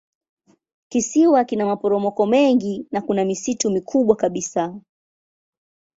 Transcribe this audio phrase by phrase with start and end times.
[0.89, 4.75] Kisiwa kina maporomoko mengi na kuna misitu mikubwa kabisa.